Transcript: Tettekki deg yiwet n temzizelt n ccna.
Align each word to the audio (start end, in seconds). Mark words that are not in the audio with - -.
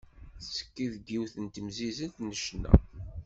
Tettekki 0.39 0.85
deg 0.93 1.03
yiwet 1.11 1.35
n 1.39 1.45
temzizelt 1.53 2.15
n 2.21 2.29
ccna. 2.39 2.73